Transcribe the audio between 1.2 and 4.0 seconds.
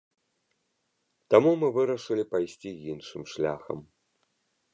Таму мы вырашылі пайсці іншым шляхам.